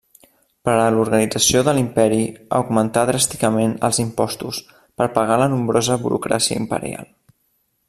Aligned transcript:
Per 0.67 0.73
a 0.83 0.85
l'organització 0.93 1.61
de 1.67 1.75
l'imperi 1.79 2.21
augmentà 2.61 3.03
dràsticament 3.11 3.77
els 3.89 4.01
impostos 4.05 4.63
per 4.81 5.11
pagar 5.19 5.39
la 5.45 5.51
nombrosa 5.55 6.01
burocràcia 6.07 6.61
imperial. 6.65 7.09